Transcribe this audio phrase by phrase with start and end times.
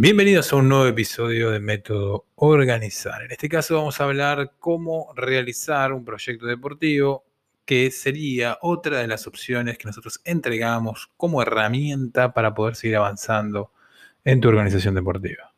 [0.00, 3.20] Bienvenidos a un nuevo episodio de Método Organizar.
[3.20, 7.24] En este caso vamos a hablar cómo realizar un proyecto deportivo,
[7.64, 13.72] que sería otra de las opciones que nosotros entregamos como herramienta para poder seguir avanzando
[14.22, 15.52] en tu organización deportiva.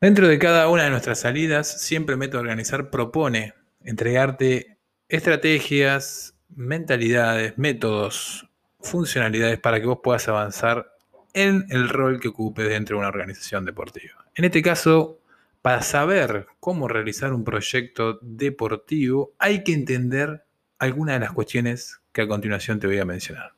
[0.00, 3.54] Dentro de cada una de nuestras salidas, siempre Método Organizar propone
[3.84, 4.78] entregarte
[5.08, 8.50] estrategias, mentalidades, métodos,
[8.80, 10.97] funcionalidades para que vos puedas avanzar
[11.34, 14.26] en el rol que ocupe dentro de una organización deportiva.
[14.34, 15.20] En este caso,
[15.62, 20.44] para saber cómo realizar un proyecto deportivo, hay que entender
[20.78, 23.52] algunas de las cuestiones que a continuación te voy a mencionar.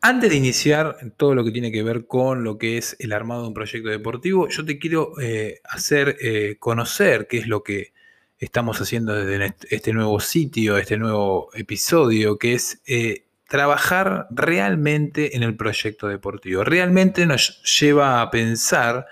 [0.00, 3.42] Antes de iniciar todo lo que tiene que ver con lo que es el armado
[3.42, 7.94] de un proyecto deportivo, yo te quiero eh, hacer eh, conocer qué es lo que
[8.38, 15.42] estamos haciendo desde este nuevo sitio, este nuevo episodio, que es eh, trabajar realmente en
[15.42, 16.64] el proyecto deportivo.
[16.64, 19.06] Realmente nos lleva a pensar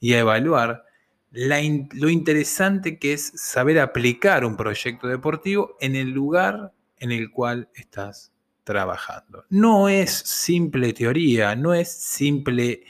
[0.00, 0.84] y a evaluar
[1.30, 7.68] lo interesante que es saber aplicar un proyecto deportivo en el lugar en el cual
[7.74, 9.44] estás trabajando.
[9.50, 12.84] No es simple teoría, no es simple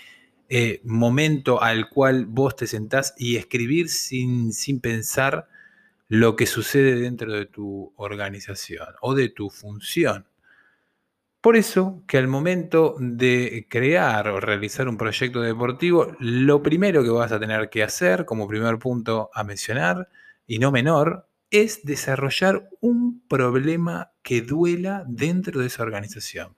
[0.49, 5.49] eh, momento al cual vos te sentás y escribir sin, sin pensar
[6.09, 10.27] lo que sucede dentro de tu organización o de tu función.
[11.45, 17.11] Por eso que al momento de crear o realizar un proyecto deportivo, lo primero que
[17.11, 20.09] vas a tener que hacer, como primer punto a mencionar,
[20.47, 26.57] y no menor, es desarrollar un problema que duela dentro de esa organización.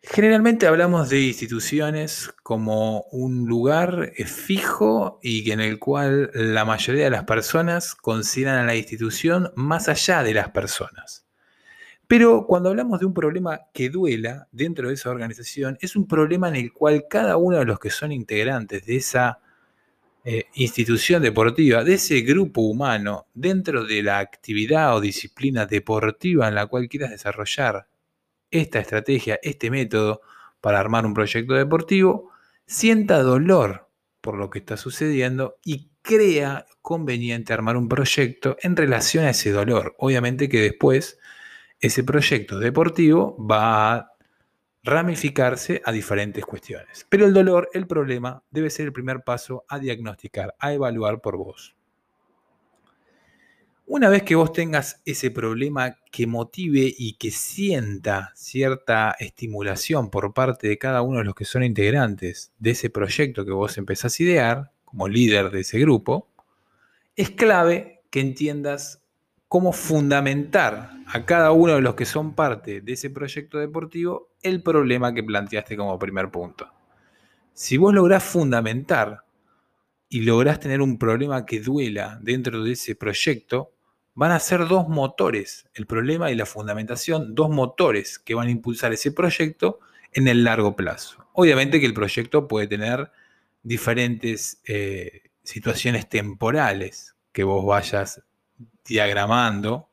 [0.00, 7.10] Generalmente hablamos de instituciones como un lugar fijo y en el cual la mayoría de
[7.10, 11.26] las personas consideran a la institución más allá de las personas.
[12.12, 16.50] Pero cuando hablamos de un problema que duela dentro de esa organización, es un problema
[16.50, 19.38] en el cual cada uno de los que son integrantes de esa
[20.22, 26.54] eh, institución deportiva, de ese grupo humano, dentro de la actividad o disciplina deportiva en
[26.54, 27.88] la cual quieras desarrollar
[28.50, 30.20] esta estrategia, este método
[30.60, 32.30] para armar un proyecto deportivo,
[32.66, 33.88] sienta dolor
[34.20, 39.50] por lo que está sucediendo y crea conveniente armar un proyecto en relación a ese
[39.50, 39.94] dolor.
[39.96, 41.18] Obviamente que después
[41.82, 44.12] ese proyecto deportivo va a
[44.84, 47.06] ramificarse a diferentes cuestiones.
[47.08, 51.36] Pero el dolor, el problema, debe ser el primer paso a diagnosticar, a evaluar por
[51.36, 51.74] vos.
[53.84, 60.32] Una vez que vos tengas ese problema que motive y que sienta cierta estimulación por
[60.32, 64.18] parte de cada uno de los que son integrantes de ese proyecto que vos empezás
[64.18, 66.28] a idear, como líder de ese grupo,
[67.16, 69.01] es clave que entiendas
[69.52, 74.62] cómo fundamentar a cada uno de los que son parte de ese proyecto deportivo el
[74.62, 76.72] problema que planteaste como primer punto.
[77.52, 79.24] Si vos lográs fundamentar
[80.08, 83.72] y lográs tener un problema que duela dentro de ese proyecto,
[84.14, 88.52] van a ser dos motores, el problema y la fundamentación, dos motores que van a
[88.52, 89.80] impulsar ese proyecto
[90.14, 91.26] en el largo plazo.
[91.34, 93.10] Obviamente que el proyecto puede tener
[93.62, 98.22] diferentes eh, situaciones temporales que vos vayas
[98.84, 99.88] diagramando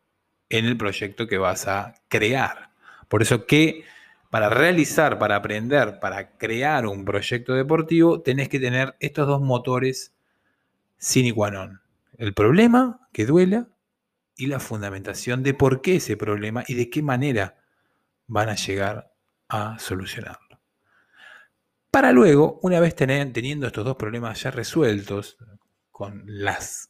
[0.49, 2.71] en el proyecto que vas a crear.
[3.07, 3.83] Por eso que
[4.29, 10.13] para realizar, para aprender, para crear un proyecto deportivo, tenés que tener estos dos motores
[10.97, 11.81] sin non.
[12.17, 13.67] El problema que duela
[14.35, 17.57] y la fundamentación de por qué ese problema y de qué manera
[18.27, 19.11] van a llegar
[19.47, 20.59] a solucionarlo.
[21.89, 25.37] Para luego, una vez teniendo estos dos problemas ya resueltos,
[25.89, 26.88] con, las,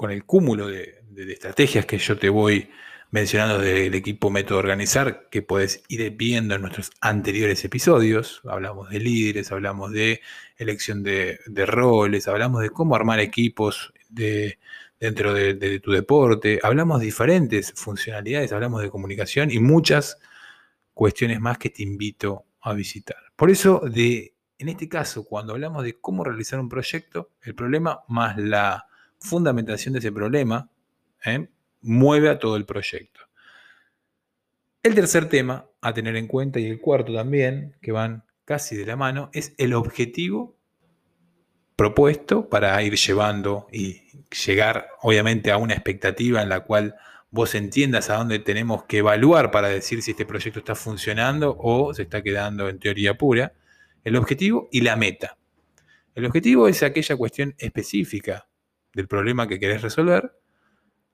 [0.00, 0.94] con el cúmulo de,
[1.30, 2.70] estrategias que yo te voy
[3.10, 8.40] mencionando del equipo Método Organizar, que puedes ir viendo en nuestros anteriores episodios.
[8.48, 10.22] Hablamos de líderes, hablamos de
[10.56, 14.58] elección de, roles, hablamos de cómo armar equipos de,
[14.98, 20.16] dentro de, tu deporte, hablamos de diferentes funcionalidades, hablamos de comunicación y muchas
[20.94, 23.18] cuestiones más que te invito a visitar.
[23.36, 28.00] Por eso, de, en este caso, cuando hablamos de cómo realizar un proyecto, el problema
[28.08, 28.86] más la
[29.20, 30.70] fundamentación de ese problema,
[31.24, 31.48] ¿eh?
[31.82, 33.20] mueve a todo el proyecto.
[34.82, 38.86] El tercer tema a tener en cuenta y el cuarto también, que van casi de
[38.86, 40.56] la mano, es el objetivo
[41.76, 44.02] propuesto para ir llevando y
[44.46, 46.96] llegar obviamente a una expectativa en la cual
[47.30, 51.94] vos entiendas a dónde tenemos que evaluar para decir si este proyecto está funcionando o
[51.94, 53.52] se está quedando en teoría pura,
[54.04, 55.38] el objetivo y la meta.
[56.14, 58.49] El objetivo es aquella cuestión específica
[58.94, 60.32] del problema que querés resolver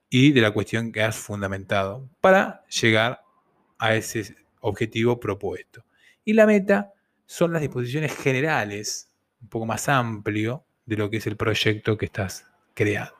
[0.08, 3.22] y de la cuestión que has fundamentado para llegar
[3.78, 5.84] a ese objetivo propuesto.
[6.24, 6.92] Y la meta
[7.26, 12.06] son las disposiciones generales, un poco más amplio de lo que es el proyecto que
[12.06, 13.14] estás creando.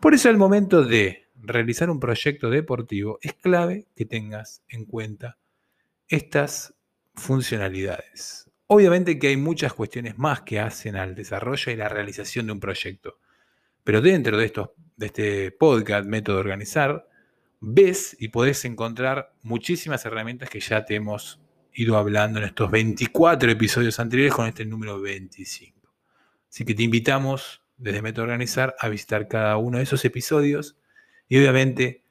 [0.00, 5.38] Por eso al momento de realizar un proyecto deportivo es clave que tengas en cuenta
[6.08, 6.74] estas
[7.14, 8.50] funcionalidades.
[8.66, 12.60] Obviamente que hay muchas cuestiones más que hacen al desarrollo y la realización de un
[12.60, 13.18] proyecto,
[13.84, 17.08] pero dentro de, estos, de este podcast, Método Organizar,
[17.60, 21.40] ves y podés encontrar muchísimas herramientas que ya te hemos
[21.72, 25.92] ido hablando en estos 24 episodios anteriores con este número 25.
[26.48, 30.76] Así que te invitamos desde Método Organizar a visitar cada uno de esos episodios
[31.28, 32.02] y obviamente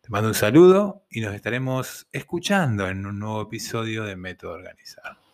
[0.00, 5.25] Te mando un saludo y nos estaremos escuchando en un nuevo episodio de Método Organizar.